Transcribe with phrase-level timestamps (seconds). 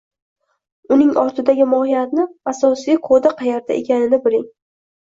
[0.95, 4.53] Uning ortidagi mohiyatni, asosiy kodi qayerda ekanini biling.